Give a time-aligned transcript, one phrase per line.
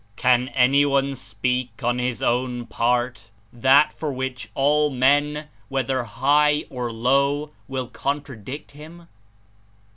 [0.15, 6.65] Can any one speak on his own part that for which all men, whether high
[6.71, 9.07] or low, will contradict him?